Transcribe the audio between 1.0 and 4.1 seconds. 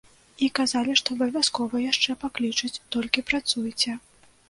што абавязкова яшчэ паклічуць, толькі працуйце.